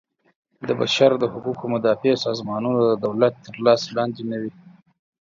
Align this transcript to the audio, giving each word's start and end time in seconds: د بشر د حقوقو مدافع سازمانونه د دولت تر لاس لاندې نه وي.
د 0.67 0.69
بشر 0.79 1.11
د 1.19 1.23
حقوقو 1.33 1.65
مدافع 1.73 2.13
سازمانونه 2.25 2.79
د 2.85 2.91
دولت 3.05 3.33
تر 3.45 3.55
لاس 3.65 3.81
لاندې 3.97 4.21
نه 4.29 4.37
وي. 4.41 4.51